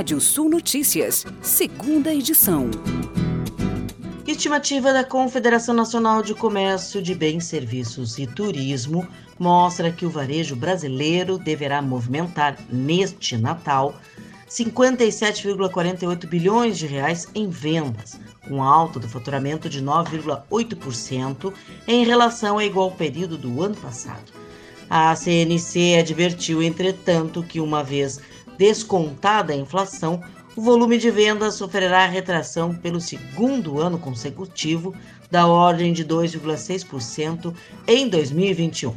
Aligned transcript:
Rádio 0.00 0.18
Sul 0.18 0.48
Notícias, 0.48 1.26
segunda 1.42 2.10
edição. 2.14 2.70
Estimativa 4.26 4.94
da 4.94 5.04
Confederação 5.04 5.74
Nacional 5.74 6.22
de 6.22 6.34
Comércio 6.34 7.02
de 7.02 7.14
Bens, 7.14 7.44
Serviços 7.44 8.18
e 8.18 8.26
Turismo 8.26 9.06
mostra 9.38 9.92
que 9.92 10.06
o 10.06 10.10
varejo 10.10 10.56
brasileiro 10.56 11.36
deverá 11.36 11.82
movimentar 11.82 12.56
neste 12.72 13.36
Natal 13.36 13.94
57,48 14.48 16.26
bilhões 16.26 16.78
de 16.78 16.86
reais 16.86 17.28
em 17.34 17.50
vendas, 17.50 18.18
com 18.48 18.62
alta 18.62 18.98
do 18.98 19.06
faturamento 19.06 19.68
de 19.68 19.82
9,8% 19.82 21.52
em 21.86 22.06
relação 22.06 22.54
ao 22.54 22.62
igual 22.62 22.90
período 22.92 23.36
do 23.36 23.62
ano 23.62 23.76
passado. 23.76 24.32
A 24.88 25.14
CNC 25.14 25.98
advertiu, 26.00 26.60
entretanto, 26.60 27.44
que 27.44 27.60
uma 27.60 27.84
vez 27.84 28.18
descontada 28.60 29.54
a 29.54 29.56
inflação, 29.56 30.22
o 30.54 30.60
volume 30.60 30.98
de 30.98 31.10
vendas 31.10 31.54
sofrerá 31.54 32.04
retração 32.04 32.74
pelo 32.74 33.00
segundo 33.00 33.80
ano 33.80 33.98
consecutivo, 33.98 34.94
da 35.30 35.46
ordem 35.46 35.94
de 35.94 36.04
2,6% 36.04 37.54
em 37.86 38.06
2021, 38.06 38.94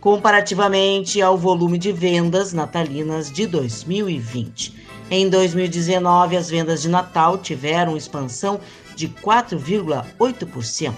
comparativamente 0.00 1.22
ao 1.22 1.38
volume 1.38 1.78
de 1.78 1.92
vendas 1.92 2.52
natalinas 2.52 3.32
de 3.32 3.46
2020. 3.46 4.74
Em 5.10 5.30
2019, 5.30 6.36
as 6.36 6.50
vendas 6.50 6.82
de 6.82 6.90
Natal 6.90 7.38
tiveram 7.38 7.96
expansão 7.96 8.60
de 8.94 9.08
4,8%. 9.08 10.92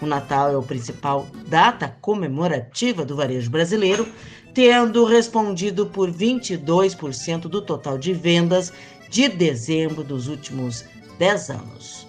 O 0.00 0.06
Natal 0.06 0.52
é 0.52 0.56
o 0.56 0.62
principal 0.62 1.26
data 1.48 1.96
comemorativa 2.00 3.04
do 3.04 3.16
varejo 3.16 3.50
brasileiro, 3.50 4.06
tendo 4.56 5.04
respondido 5.04 5.84
por 5.84 6.10
22% 6.10 7.40
do 7.42 7.60
total 7.60 7.98
de 7.98 8.14
vendas 8.14 8.72
de 9.10 9.28
dezembro 9.28 10.02
dos 10.02 10.28
últimos 10.28 10.82
10 11.18 11.50
anos. 11.50 12.06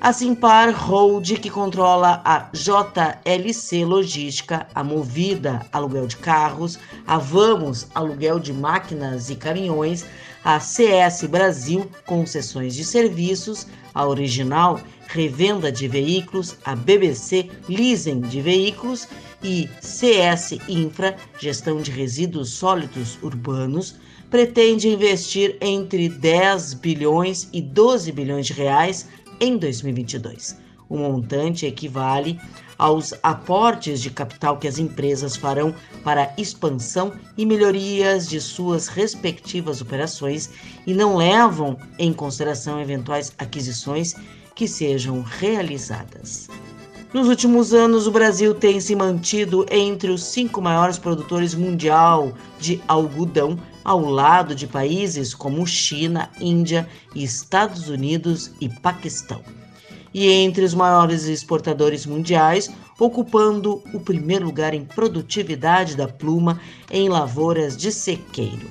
A 0.00 0.10
Simpar 0.10 0.70
Hold, 0.70 1.38
que 1.38 1.50
controla 1.50 2.22
a 2.24 2.48
JLC 2.54 3.84
Logística, 3.84 4.66
a 4.74 4.82
Movida 4.82 5.66
Aluguel 5.70 6.06
de 6.06 6.16
Carros, 6.16 6.78
a 7.06 7.18
Vamos 7.18 7.88
Aluguel 7.94 8.38
de 8.38 8.54
Máquinas 8.54 9.28
e 9.28 9.36
Caminhões, 9.36 10.06
a 10.46 10.60
CS 10.60 11.24
Brasil 11.24 11.90
Concessões 12.06 12.76
de 12.76 12.84
Serviços, 12.84 13.66
a 13.92 14.06
Original 14.06 14.80
Revenda 15.08 15.72
de 15.72 15.88
Veículos, 15.88 16.56
a 16.64 16.76
BBC 16.76 17.50
Leasing 17.68 18.20
de 18.20 18.40
Veículos 18.40 19.08
e 19.42 19.68
CS 19.80 20.52
Infra 20.68 21.16
Gestão 21.40 21.82
de 21.82 21.90
Resíduos 21.90 22.50
Sólidos 22.50 23.18
Urbanos, 23.24 23.96
pretende 24.30 24.88
investir 24.88 25.56
entre 25.60 26.08
10 26.08 26.74
bilhões 26.74 27.48
e 27.52 27.60
12 27.60 28.12
bilhões 28.12 28.46
de 28.46 28.52
reais 28.52 29.08
em 29.40 29.58
2022. 29.58 30.65
O 30.88 30.96
montante 30.96 31.66
equivale 31.66 32.40
aos 32.78 33.14
aportes 33.22 34.00
de 34.00 34.10
capital 34.10 34.58
que 34.58 34.68
as 34.68 34.78
empresas 34.78 35.36
farão 35.36 35.74
para 36.04 36.32
expansão 36.36 37.12
e 37.36 37.46
melhorias 37.46 38.28
de 38.28 38.40
suas 38.40 38.86
respectivas 38.86 39.80
operações 39.80 40.50
e 40.86 40.94
não 40.94 41.16
levam 41.16 41.76
em 41.98 42.12
consideração 42.12 42.80
eventuais 42.80 43.32
aquisições 43.38 44.14
que 44.54 44.68
sejam 44.68 45.22
realizadas. 45.22 46.48
Nos 47.12 47.28
últimos 47.28 47.72
anos, 47.72 48.06
o 48.06 48.10
Brasil 48.10 48.54
tem 48.54 48.78
se 48.80 48.94
mantido 48.94 49.64
entre 49.70 50.10
os 50.10 50.22
cinco 50.22 50.60
maiores 50.60 50.98
produtores 50.98 51.54
mundial 51.54 52.32
de 52.58 52.82
algodão, 52.86 53.58
ao 53.84 54.00
lado 54.00 54.54
de 54.54 54.66
países 54.66 55.32
como 55.32 55.66
China, 55.66 56.28
Índia, 56.40 56.88
Estados 57.14 57.88
Unidos 57.88 58.50
e 58.60 58.68
Paquistão. 58.68 59.40
E 60.16 60.32
entre 60.32 60.64
os 60.64 60.72
maiores 60.72 61.24
exportadores 61.24 62.06
mundiais, 62.06 62.70
ocupando 62.98 63.82
o 63.92 64.00
primeiro 64.00 64.46
lugar 64.46 64.72
em 64.72 64.82
produtividade 64.82 65.94
da 65.94 66.08
pluma 66.08 66.58
em 66.90 67.06
lavouras 67.06 67.76
de 67.76 67.92
sequeiro. 67.92 68.66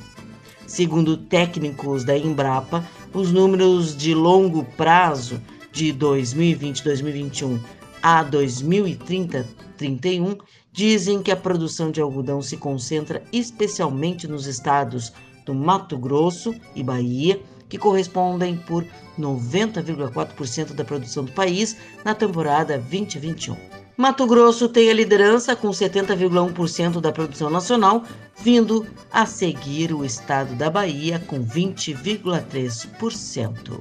Segundo 0.66 1.16
técnicos 1.16 2.04
da 2.04 2.18
Embrapa, 2.18 2.84
os 3.14 3.32
números 3.32 3.96
de 3.96 4.16
longo 4.16 4.66
prazo 4.76 5.40
de 5.72 5.94
2020-2021 5.94 7.60
a 8.02 8.26
2030-31 8.26 10.40
dizem 10.72 11.22
que 11.22 11.32
a 11.32 11.38
produção 11.38 11.92
de 11.92 12.02
algodão 12.02 12.42
se 12.42 12.58
concentra 12.58 13.24
especialmente 13.32 14.28
nos 14.28 14.48
estados 14.48 15.14
do 15.46 15.54
Mato 15.54 15.96
Grosso 15.96 16.56
e 16.76 16.82
Bahia, 16.82 17.40
que 17.70 17.78
correspondem 17.78 18.58
por 18.58 18.86
90,4% 19.20 20.74
da 20.74 20.84
produção 20.84 21.26
do 21.26 21.32
país 21.32 21.76
na 22.04 22.14
temporada 22.14 22.78
2021. 22.78 23.56
Mato 23.98 24.28
Grosso 24.28 24.68
tem 24.68 24.90
a 24.90 24.94
liderança 24.94 25.56
com 25.56 25.70
70,1% 25.70 27.00
da 27.00 27.14
produção 27.14 27.50
nacional, 27.50 28.04
vindo 28.38 28.86
a 29.10 29.26
seguir 29.26 29.94
o 29.94 30.04
estado 30.04 30.54
da 30.56 30.70
Bahia 30.70 31.18
com 31.18 31.42
20,3%. 31.42 33.80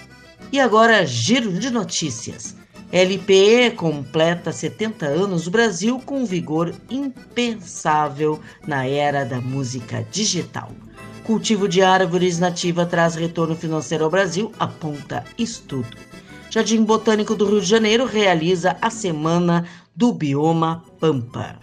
E 0.52 0.59
agora, 0.59 1.06
giro 1.06 1.54
de 1.54 1.70
notícias. 1.70 2.58
LPE 2.91 3.72
completa 3.72 4.51
70 4.51 5.06
anos 5.06 5.46
no 5.46 5.51
Brasil 5.51 6.00
com 6.06 6.25
vigor 6.25 6.73
impensável 6.90 8.40
na 8.66 8.88
era 8.88 9.25
da 9.25 9.41
música 9.41 10.06
digital. 10.12 10.72
Cultivo 11.24 11.68
de 11.68 11.81
árvores 11.81 12.38
nativa 12.38 12.85
traz 12.85 13.16
retorno 13.16 13.56
financeiro 13.56 14.03
ao 14.03 14.12
Brasil, 14.12 14.51
aponta 14.59 15.25
estudo. 15.38 15.97
Jardim 16.51 16.84
Botânico 16.84 17.35
do 17.35 17.45
Rio 17.47 17.59
de 17.59 17.68
Janeiro 17.68 18.06
realiza 18.06 18.78
a 18.79 18.90
Semana 18.90 19.66
do 19.95 20.13
Bioma 20.13 20.84
Pampa. 21.00 21.59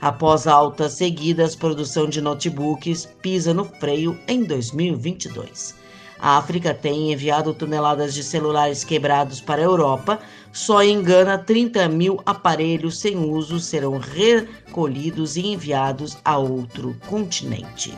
Após 0.00 0.46
altas 0.46 0.94
seguidas, 0.94 1.54
produção 1.54 2.08
de 2.08 2.20
notebooks 2.20 3.08
pisa 3.22 3.54
no 3.54 3.64
freio 3.64 4.18
em 4.28 4.42
2022. 4.42 5.85
A 6.18 6.38
África 6.38 6.72
tem 6.72 7.12
enviado 7.12 7.52
toneladas 7.52 8.14
de 8.14 8.22
celulares 8.22 8.84
quebrados 8.84 9.40
para 9.40 9.60
a 9.60 9.64
Europa. 9.64 10.18
Só 10.52 10.82
em 10.82 11.02
Gana, 11.02 11.36
30 11.36 11.88
mil 11.88 12.20
aparelhos 12.24 12.98
sem 12.98 13.16
uso 13.16 13.60
serão 13.60 13.98
recolhidos 13.98 15.36
e 15.36 15.46
enviados 15.46 16.16
a 16.24 16.38
outro 16.38 16.96
continente. 17.06 17.94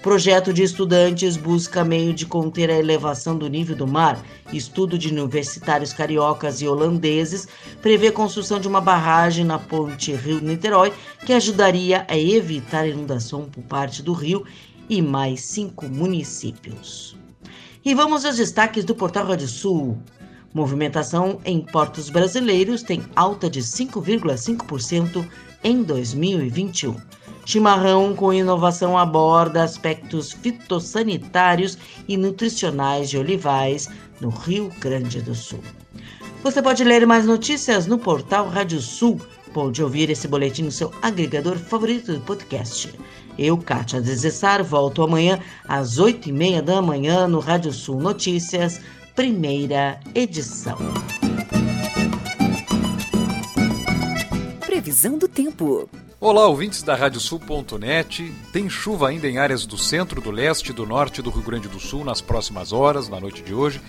Projeto 0.00 0.54
de 0.54 0.62
estudantes 0.62 1.36
busca 1.36 1.84
meio 1.84 2.14
de 2.14 2.24
conter 2.24 2.70
a 2.70 2.78
elevação 2.78 3.36
do 3.36 3.48
nível 3.48 3.74
do 3.74 3.86
mar. 3.86 4.24
Estudo 4.52 4.96
de 4.96 5.08
universitários 5.08 5.92
cariocas 5.92 6.62
e 6.62 6.68
holandeses 6.68 7.48
prevê 7.82 8.06
a 8.06 8.12
construção 8.12 8.60
de 8.60 8.68
uma 8.68 8.80
barragem 8.80 9.44
na 9.44 9.58
ponte 9.58 10.14
Rio-Niterói 10.14 10.92
que 11.26 11.32
ajudaria 11.32 12.06
a 12.08 12.16
evitar 12.16 12.88
inundação 12.88 13.50
por 13.50 13.62
parte 13.64 14.00
do 14.00 14.12
rio 14.12 14.46
e 14.88 15.02
mais 15.02 15.42
cinco 15.42 15.86
municípios. 15.86 17.17
E 17.88 17.94
vamos 17.94 18.26
aos 18.26 18.36
destaques 18.36 18.84
do 18.84 18.94
Portal 18.94 19.26
Rádio 19.26 19.48
Sul. 19.48 19.96
Movimentação 20.52 21.40
em 21.42 21.62
portos 21.62 22.10
brasileiros 22.10 22.82
tem 22.82 23.02
alta 23.16 23.48
de 23.48 23.62
5,5% 23.62 25.26
em 25.64 25.82
2021. 25.82 26.96
Chimarrão 27.46 28.14
com 28.14 28.30
inovação 28.30 28.98
aborda 28.98 29.62
aspectos 29.62 30.32
fitossanitários 30.32 31.78
e 32.06 32.18
nutricionais 32.18 33.08
de 33.08 33.16
olivais 33.16 33.88
no 34.20 34.28
Rio 34.28 34.70
Grande 34.80 35.22
do 35.22 35.34
Sul. 35.34 35.62
Você 36.42 36.60
pode 36.60 36.84
ler 36.84 37.06
mais 37.06 37.24
notícias 37.24 37.86
no 37.86 37.98
portal 37.98 38.50
Rádio 38.50 38.82
Sul. 38.82 39.18
Pode 39.54 39.82
ouvir 39.82 40.10
esse 40.10 40.28
boletim 40.28 40.64
no 40.64 40.70
seu 40.70 40.92
agregador 41.00 41.56
favorito 41.56 42.12
do 42.12 42.20
podcast. 42.20 42.92
Eu, 43.38 43.56
Kátia 43.56 44.00
Desessar, 44.00 44.64
volto 44.64 45.00
amanhã 45.00 45.38
às 45.68 45.98
oito 45.98 46.28
e 46.28 46.32
meia 46.32 46.60
da 46.60 46.82
manhã 46.82 47.28
no 47.28 47.38
Rádio 47.38 47.72
Sul 47.72 48.00
Notícias, 48.00 48.80
primeira 49.14 50.00
edição. 50.12 50.76
Previsão 54.66 55.16
do 55.16 55.28
tempo. 55.28 55.88
Olá, 56.20 56.48
ouvintes 56.48 56.82
da 56.82 56.96
Radiosul.net. 56.96 58.34
Tem 58.52 58.68
chuva 58.68 59.08
ainda 59.08 59.28
em 59.28 59.38
áreas 59.38 59.64
do 59.64 59.78
centro, 59.78 60.20
do 60.20 60.32
leste 60.32 60.70
e 60.70 60.72
do 60.74 60.84
norte 60.84 61.22
do 61.22 61.30
Rio 61.30 61.42
Grande 61.42 61.68
do 61.68 61.78
Sul 61.78 62.04
nas 62.04 62.20
próximas 62.20 62.72
horas, 62.72 63.08
na 63.08 63.20
noite 63.20 63.40
de 63.40 63.54
hoje. 63.54 63.80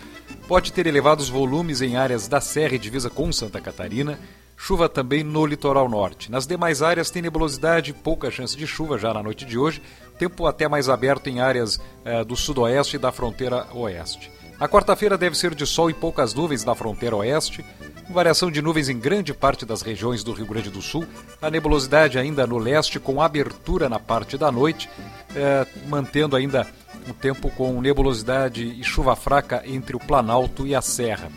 Pode 0.47 0.71
ter 0.71 0.85
elevados 0.85 1.27
volumes 1.27 1.81
em 1.81 1.95
áreas 1.95 2.27
da 2.27 2.39
Serra 2.39 2.75
e 2.75 2.79
divisa 2.79 3.09
com 3.09 3.31
Santa 3.33 3.59
Catarina. 3.59 4.19
Chuva 4.61 4.89
também 4.89 5.23
no 5.23 5.45
litoral 5.45 5.87
norte. 5.87 6.29
Nas 6.29 6.45
demais 6.45 6.81
áreas 6.81 7.09
tem 7.09 7.21
nebulosidade, 7.21 7.93
pouca 7.93 8.29
chance 8.29 8.57
de 8.57 8.67
chuva 8.67 8.97
já 8.97 9.13
na 9.13 9.23
noite 9.23 9.45
de 9.45 9.57
hoje. 9.57 9.81
Tempo 10.19 10.45
até 10.45 10.67
mais 10.67 10.89
aberto 10.89 11.27
em 11.27 11.39
áreas 11.39 11.79
eh, 12.03 12.25
do 12.25 12.35
sudoeste 12.35 12.97
e 12.97 12.99
da 12.99 13.09
fronteira 13.09 13.65
oeste. 13.73 14.29
A 14.59 14.67
quarta-feira 14.67 15.17
deve 15.17 15.37
ser 15.37 15.55
de 15.55 15.65
sol 15.65 15.89
e 15.89 15.93
poucas 15.93 16.33
nuvens 16.33 16.65
na 16.65 16.75
fronteira 16.75 17.15
oeste 17.15 17.63
variação 18.09 18.49
de 18.49 18.61
nuvens 18.61 18.89
em 18.89 18.97
grande 18.97 19.33
parte 19.33 19.65
das 19.65 19.81
regiões 19.81 20.23
do 20.23 20.33
Rio 20.33 20.47
Grande 20.47 20.69
do 20.69 20.81
Sul, 20.81 21.05
a 21.41 21.49
nebulosidade 21.49 22.17
ainda 22.17 22.45
no 22.47 22.57
leste, 22.57 22.99
com 22.99 23.21
abertura 23.21 23.87
na 23.87 23.99
parte 23.99 24.37
da 24.37 24.51
noite, 24.51 24.89
é, 25.35 25.65
mantendo 25.87 26.35
ainda 26.35 26.67
o 27.07 27.13
tempo 27.13 27.49
com 27.51 27.79
nebulosidade 27.79 28.63
e 28.63 28.83
chuva 28.83 29.15
fraca 29.15 29.63
entre 29.65 29.95
o 29.95 29.99
Planalto 29.99 30.65
e 30.65 30.73
a 30.73 30.81
Serra. 30.81 31.31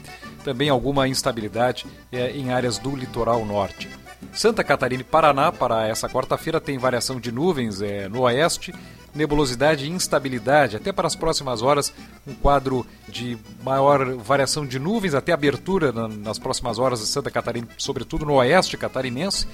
Também 0.44 0.68
alguma 0.68 1.08
instabilidade 1.08 1.86
é, 2.10 2.30
em 2.30 2.52
áreas 2.52 2.78
do 2.78 2.94
litoral 2.94 3.44
norte. 3.44 3.88
Santa 4.32 4.62
Catarina 4.62 5.02
e 5.02 5.04
Paraná, 5.04 5.50
para 5.52 5.86
essa 5.86 6.08
quarta-feira, 6.08 6.60
tem 6.60 6.78
variação 6.78 7.20
de 7.20 7.30
nuvens 7.30 7.82
é, 7.82 8.08
no 8.08 8.20
oeste 8.20 8.72
nebulosidade 9.14 9.84
e 9.84 9.90
instabilidade. 9.90 10.76
Até 10.76 10.92
para 10.92 11.06
as 11.06 11.14
próximas 11.14 11.62
horas, 11.62 11.92
um 12.26 12.34
quadro 12.34 12.86
de 13.08 13.38
maior 13.62 14.16
variação 14.16 14.66
de 14.66 14.78
nuvens, 14.78 15.14
até 15.14 15.32
abertura 15.32 15.92
nas 15.92 16.38
próximas 16.38 16.78
horas 16.78 17.00
de 17.00 17.06
Santa 17.06 17.30
Catarina, 17.30 17.68
sobretudo 17.76 18.24
no 18.24 18.34
oeste 18.34 18.76
catarinense, 18.76 19.46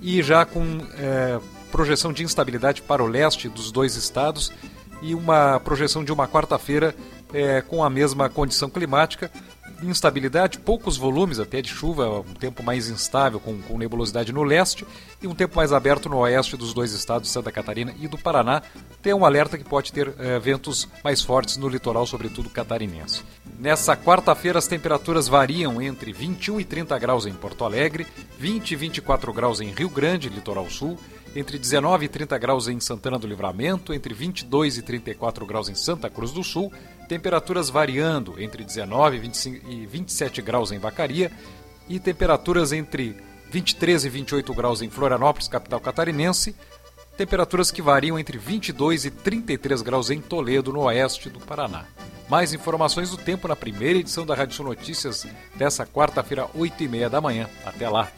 e 0.00 0.22
já 0.22 0.44
com 0.44 0.80
é, 0.98 1.38
projeção 1.70 2.12
de 2.12 2.24
instabilidade 2.24 2.82
para 2.82 3.02
o 3.02 3.06
leste 3.06 3.48
dos 3.48 3.70
dois 3.70 3.94
estados 3.96 4.52
e 5.00 5.14
uma 5.14 5.60
projeção 5.60 6.04
de 6.04 6.12
uma 6.12 6.26
quarta-feira 6.28 6.94
é, 7.32 7.60
com 7.62 7.82
a 7.82 7.90
mesma 7.90 8.28
condição 8.28 8.68
climática, 8.68 9.30
instabilidade, 9.88 10.58
poucos 10.58 10.96
volumes 10.96 11.38
até 11.38 11.60
de 11.60 11.68
chuva, 11.68 12.20
um 12.20 12.34
tempo 12.34 12.62
mais 12.62 12.88
instável, 12.88 13.40
com, 13.40 13.60
com, 13.62 13.78
nebulosidade 13.78 14.32
no 14.32 14.42
leste 14.42 14.86
e 15.20 15.26
um 15.26 15.34
tempo 15.34 15.56
mais 15.56 15.72
aberto 15.72 16.08
no 16.08 16.18
oeste 16.18 16.56
dos 16.56 16.72
dois 16.72 16.92
estados, 16.92 17.30
Santa 17.30 17.52
Catarina 17.52 17.94
e 18.00 18.08
do 18.08 18.18
Paraná. 18.18 18.62
Tem 19.00 19.14
um 19.14 19.24
alerta 19.24 19.58
que 19.58 19.64
pode 19.64 19.92
ter 19.92 20.12
é, 20.18 20.38
ventos 20.38 20.88
mais 21.02 21.22
fortes 21.22 21.56
no 21.56 21.68
litoral, 21.68 22.06
sobretudo 22.06 22.50
catarinense. 22.50 23.22
Nessa 23.58 23.96
quarta-feira, 23.96 24.58
as 24.58 24.66
temperaturas 24.66 25.28
variam 25.28 25.80
entre 25.80 26.12
21 26.12 26.60
e 26.60 26.64
30 26.64 26.98
graus 26.98 27.26
em 27.26 27.32
Porto 27.32 27.64
Alegre, 27.64 28.06
20 28.38 28.72
e 28.72 28.76
24 28.76 29.32
graus 29.32 29.60
em 29.60 29.70
Rio 29.70 29.88
Grande, 29.88 30.28
litoral 30.28 30.68
sul, 30.68 30.98
entre 31.34 31.58
19 31.58 32.04
e 32.04 32.08
30 32.08 32.38
graus 32.38 32.68
em 32.68 32.78
Santana 32.78 33.18
do 33.18 33.26
Livramento, 33.26 33.94
entre 33.94 34.12
22 34.12 34.78
e 34.78 34.82
34 34.82 35.46
graus 35.46 35.68
em 35.68 35.74
Santa 35.74 36.10
Cruz 36.10 36.30
do 36.30 36.44
Sul, 36.44 36.72
temperaturas 37.08 37.70
variando 37.70 38.40
entre 38.40 38.64
19 38.64 39.16
e, 39.16 39.20
25, 39.20 39.70
e 39.70 39.86
27 39.86 40.42
graus 40.42 40.72
em 40.72 40.78
Vacaria 40.78 41.32
e 41.88 41.98
temperaturas 41.98 42.72
entre 42.72 43.16
23 43.50 44.04
e 44.04 44.08
28 44.08 44.54
graus 44.54 44.82
em 44.82 44.90
Florianópolis, 44.90 45.48
capital 45.48 45.80
catarinense, 45.80 46.54
temperaturas 47.16 47.70
que 47.70 47.82
variam 47.82 48.18
entre 48.18 48.38
22 48.38 49.04
e 49.04 49.10
33 49.10 49.82
graus 49.82 50.10
em 50.10 50.20
Toledo, 50.20 50.72
no 50.72 50.80
oeste 50.80 51.28
do 51.28 51.38
Paraná. 51.40 51.84
Mais 52.28 52.54
informações 52.54 53.10
do 53.10 53.18
tempo 53.18 53.46
na 53.46 53.56
primeira 53.56 53.98
edição 53.98 54.24
da 54.24 54.34
Rádio 54.34 54.56
Sul 54.56 54.66
Notícias 54.66 55.26
dessa 55.54 55.84
quarta-feira, 55.84 56.48
8 56.54 56.82
e 56.82 56.88
meia 56.88 57.10
da 57.10 57.20
manhã. 57.20 57.48
Até 57.64 57.88
lá! 57.88 58.10